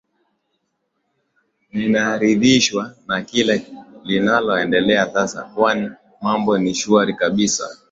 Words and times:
ninaridhishwa 1.73 2.95
na 3.07 3.21
kila 3.21 3.59
linaloendelea 4.03 5.09
sasa 5.13 5.43
kwani 5.43 5.91
mambo 6.21 6.57
ni 6.57 6.75
shwari 6.75 7.13
kabisa 7.13 7.77